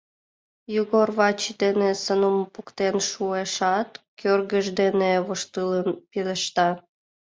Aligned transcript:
Йогор 0.75 1.09
Вачи 1.17 1.51
ден 1.61 1.77
Санум 2.03 2.37
поктен 2.53 2.95
шуэшат, 3.09 3.89
кӧргыж 4.19 4.65
дене 4.79 5.11
воштылын 5.25 5.89
пелешта: 6.09 6.69